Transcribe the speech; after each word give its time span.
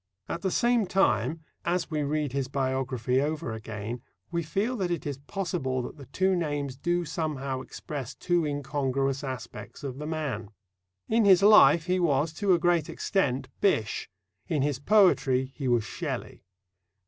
At 0.27 0.41
the 0.41 0.49
same 0.49 0.87
time, 0.87 1.41
as 1.63 1.91
we 1.91 2.01
read 2.01 2.33
his 2.33 2.47
biography 2.47 3.21
over 3.21 3.51
again, 3.51 4.01
we 4.31 4.41
feel 4.41 4.75
that 4.77 4.89
it 4.89 5.05
is 5.05 5.19
possible 5.19 5.83
that 5.83 5.97
the 5.97 6.07
two 6.07 6.35
names 6.35 6.75
do 6.75 7.05
somehow 7.05 7.61
express 7.61 8.15
two 8.15 8.43
incongruous 8.43 9.23
aspects 9.23 9.83
of 9.83 9.99
the 9.99 10.07
man. 10.07 10.49
In 11.07 11.25
his 11.25 11.43
life 11.43 11.85
he 11.85 11.99
was, 11.99 12.33
to 12.33 12.51
a 12.55 12.57
great 12.57 12.89
extent, 12.89 13.47
Bysshe; 13.61 14.09
in 14.47 14.63
his 14.63 14.79
poetry 14.79 15.53
he 15.55 15.67
was 15.67 15.83
Shelley. 15.83 16.45